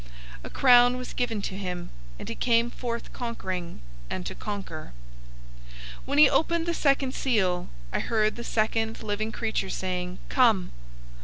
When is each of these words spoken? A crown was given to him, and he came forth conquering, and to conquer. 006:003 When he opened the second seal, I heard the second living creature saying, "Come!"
A 0.43 0.49
crown 0.49 0.97
was 0.97 1.13
given 1.13 1.43
to 1.43 1.55
him, 1.55 1.91
and 2.17 2.27
he 2.27 2.33
came 2.33 2.71
forth 2.71 3.13
conquering, 3.13 3.81
and 4.09 4.25
to 4.25 4.33
conquer. 4.33 4.93
006:003 5.59 5.71
When 6.05 6.17
he 6.17 6.27
opened 6.27 6.65
the 6.65 6.73
second 6.73 7.13
seal, 7.13 7.69
I 7.93 7.99
heard 7.99 8.35
the 8.35 8.43
second 8.43 9.03
living 9.03 9.31
creature 9.31 9.69
saying, 9.69 10.17
"Come!" 10.27 10.71